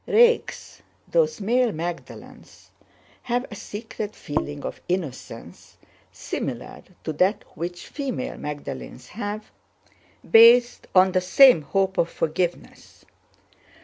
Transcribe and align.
Rakes, 0.07 0.81
those 1.11 1.39
male 1.39 1.71
Magdalenes, 1.71 2.71
have 3.21 3.45
a 3.51 3.55
secret 3.55 4.15
feeling 4.15 4.63
of 4.65 4.81
innocence 4.89 5.77
similar 6.11 6.81
to 7.03 7.13
that 7.13 7.43
which 7.55 7.85
female 7.85 8.37
Magdalenes 8.39 9.09
have, 9.09 9.51
based 10.27 10.87
on 10.95 11.11
the 11.11 11.21
same 11.21 11.61
hope 11.61 11.99
of 11.99 12.09
forgiveness. 12.09 13.05